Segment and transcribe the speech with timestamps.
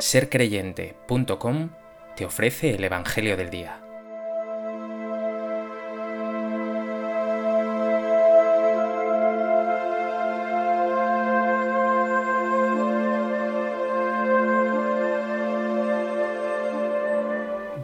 [0.00, 1.70] sercreyente.com
[2.16, 3.80] te ofrece el Evangelio del Día.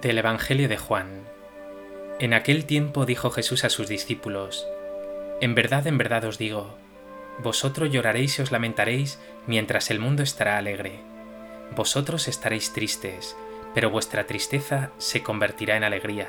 [0.01, 1.25] Del Evangelio de Juan.
[2.21, 4.67] En aquel tiempo dijo Jesús a sus discípulos,
[5.41, 6.77] En verdad, en verdad os digo,
[7.43, 11.14] vosotros lloraréis y os lamentaréis mientras el mundo estará alegre.
[11.77, 13.37] Vosotros estaréis tristes,
[13.75, 16.29] pero vuestra tristeza se convertirá en alegría.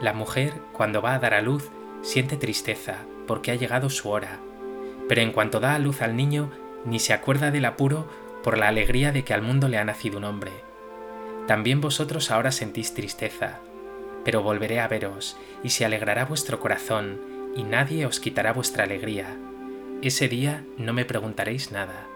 [0.00, 1.70] La mujer, cuando va a dar a luz,
[2.02, 4.40] siente tristeza, porque ha llegado su hora,
[5.08, 6.50] pero en cuanto da a luz al niño,
[6.84, 8.08] ni se acuerda del apuro
[8.42, 10.52] por la alegría de que al mundo le ha nacido un hombre.
[11.46, 13.60] También vosotros ahora sentís tristeza,
[14.24, 17.20] pero volveré a veros, y se alegrará vuestro corazón,
[17.56, 19.36] y nadie os quitará vuestra alegría.
[20.02, 22.06] Ese día no me preguntaréis nada.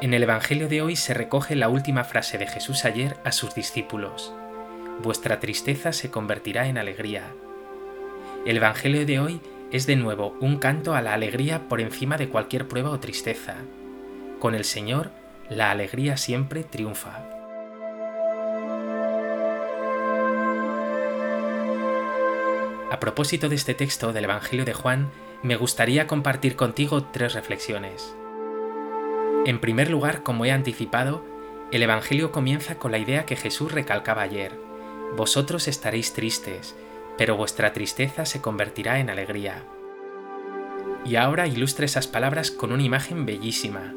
[0.00, 3.56] En el Evangelio de hoy se recoge la última frase de Jesús ayer a sus
[3.56, 4.32] discípulos.
[5.02, 7.24] Vuestra tristeza se convertirá en alegría.
[8.46, 9.40] El Evangelio de hoy
[9.72, 13.56] es de nuevo un canto a la alegría por encima de cualquier prueba o tristeza.
[14.38, 15.10] Con el Señor,
[15.50, 17.24] la alegría siempre triunfa.
[22.92, 25.10] A propósito de este texto del Evangelio de Juan,
[25.42, 28.14] me gustaría compartir contigo tres reflexiones.
[29.48, 31.24] En primer lugar, como he anticipado,
[31.72, 34.52] el Evangelio comienza con la idea que Jesús recalcaba ayer.
[35.16, 36.76] Vosotros estaréis tristes,
[37.16, 39.64] pero vuestra tristeza se convertirá en alegría.
[41.06, 43.94] Y ahora ilustra esas palabras con una imagen bellísima.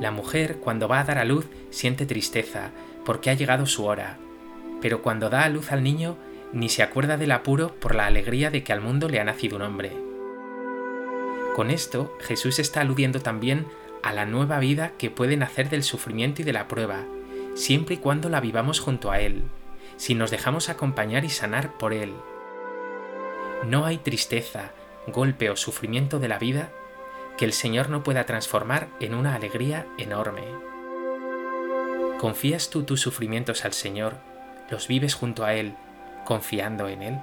[0.00, 2.72] La mujer, cuando va a dar a luz, siente tristeza,
[3.06, 4.18] porque ha llegado su hora,
[4.82, 6.18] pero cuando da a luz al niño,
[6.52, 9.56] ni se acuerda del apuro por la alegría de que al mundo le ha nacido
[9.56, 9.92] un hombre.
[11.56, 13.64] Con esto, Jesús está aludiendo también
[14.04, 17.06] a la nueva vida que puede nacer del sufrimiento y de la prueba,
[17.54, 19.44] siempre y cuando la vivamos junto a Él,
[19.96, 22.12] si nos dejamos acompañar y sanar por Él.
[23.66, 24.72] No hay tristeza,
[25.06, 26.70] golpe o sufrimiento de la vida
[27.38, 30.42] que el Señor no pueda transformar en una alegría enorme.
[32.18, 34.18] ¿Confías tú tus sufrimientos al Señor?
[34.70, 35.76] ¿Los vives junto a Él,
[36.26, 37.18] confiando en Él?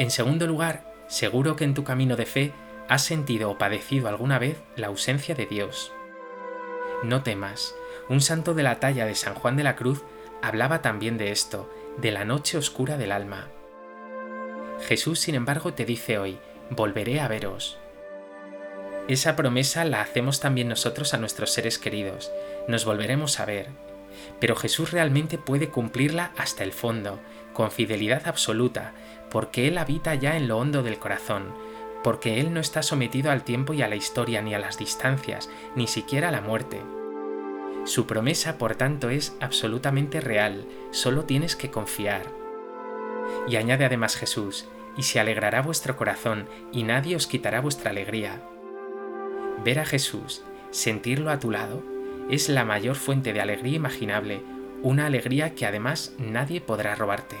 [0.00, 2.52] En segundo lugar, seguro que en tu camino de fe
[2.88, 5.92] ¿Has sentido o padecido alguna vez la ausencia de Dios?
[7.04, 7.74] No temas,
[8.08, 10.02] un santo de la talla de San Juan de la Cruz
[10.40, 13.48] hablaba también de esto, de la noche oscura del alma.
[14.88, 16.38] Jesús, sin embargo, te dice hoy,
[16.70, 17.78] volveré a veros.
[19.06, 22.32] Esa promesa la hacemos también nosotros a nuestros seres queridos,
[22.68, 23.68] nos volveremos a ver.
[24.40, 27.20] Pero Jesús realmente puede cumplirla hasta el fondo,
[27.52, 28.94] con fidelidad absoluta,
[29.30, 31.54] porque Él habita ya en lo hondo del corazón,
[32.02, 35.50] porque Él no está sometido al tiempo y a la historia ni a las distancias,
[35.74, 36.80] ni siquiera a la muerte.
[37.84, 42.22] Su promesa, por tanto, es absolutamente real, solo tienes que confiar.
[43.48, 48.42] Y añade además Jesús, y se alegrará vuestro corazón, y nadie os quitará vuestra alegría.
[49.64, 51.82] Ver a Jesús, sentirlo a tu lado,
[52.28, 54.42] es la mayor fuente de alegría imaginable,
[54.82, 57.36] una alegría que además nadie podrá robarte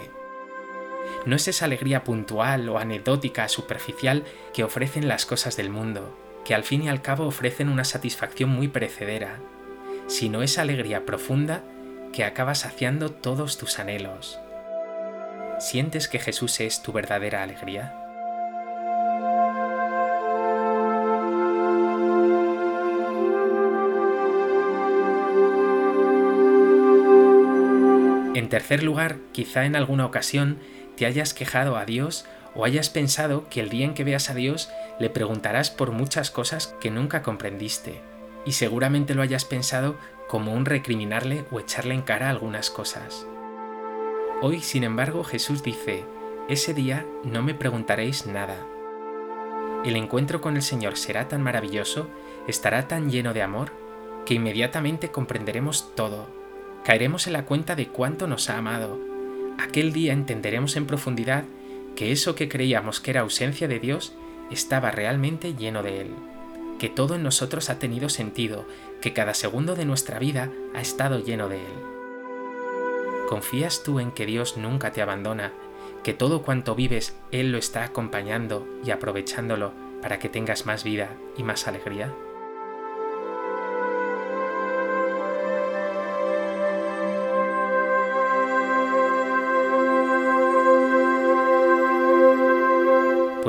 [1.26, 4.24] no es esa alegría puntual o anecdótica, superficial
[4.54, 8.50] que ofrecen las cosas del mundo, que al fin y al cabo ofrecen una satisfacción
[8.50, 9.38] muy perecedera,
[10.06, 11.62] sino esa alegría profunda
[12.12, 14.38] que acaba saciando todos tus anhelos.
[15.58, 17.94] ¿Sientes que Jesús es tu verdadera alegría?
[28.34, 30.58] En tercer lugar, quizá en alguna ocasión
[31.00, 34.34] te hayas quejado a Dios o hayas pensado que el día en que veas a
[34.34, 34.68] Dios
[34.98, 38.02] le preguntarás por muchas cosas que nunca comprendiste,
[38.44, 39.96] y seguramente lo hayas pensado
[40.28, 43.24] como un recriminarle o echarle en cara algunas cosas.
[44.42, 46.04] Hoy, sin embargo, Jesús dice,
[46.50, 48.58] ese día no me preguntaréis nada.
[49.86, 52.10] El encuentro con el Señor será tan maravilloso,
[52.46, 53.72] estará tan lleno de amor,
[54.26, 56.26] que inmediatamente comprenderemos todo,
[56.84, 59.09] caeremos en la cuenta de cuánto nos ha amado,
[59.62, 61.44] aquel día entenderemos en profundidad
[61.96, 64.14] que eso que creíamos que era ausencia de Dios
[64.50, 66.10] estaba realmente lleno de Él,
[66.78, 68.66] que todo en nosotros ha tenido sentido,
[69.00, 71.72] que cada segundo de nuestra vida ha estado lleno de Él.
[73.28, 75.52] ¿Confías tú en que Dios nunca te abandona,
[76.02, 79.72] que todo cuanto vives Él lo está acompañando y aprovechándolo
[80.02, 82.12] para que tengas más vida y más alegría?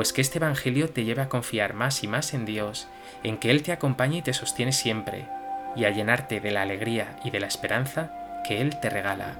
[0.02, 2.88] Pues que este Evangelio te lleve a confiar más y más en Dios,
[3.22, 5.28] en que Él te acompaña y te sostiene siempre,
[5.76, 8.10] y a llenarte de la alegría y de la esperanza
[8.42, 9.38] que Él te regala.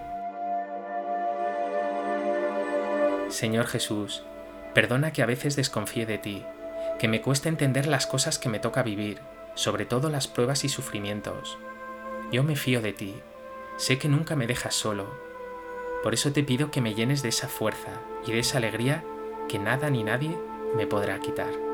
[3.29, 4.23] Señor Jesús,
[4.73, 6.45] perdona que a veces desconfíe de ti,
[7.01, 9.19] que me cuesta entender las cosas que me toca vivir,
[9.57, 11.59] sobre todo las pruebas y sufrimientos.
[12.31, 13.17] Yo me fío de ti,
[13.79, 15.13] sé que nunca me dejas solo.
[16.05, 17.91] Por eso te pido que me llenes de esa fuerza
[18.25, 19.03] y de esa alegría
[19.49, 20.39] que nada ni nadie
[20.75, 21.72] me podrá quitar.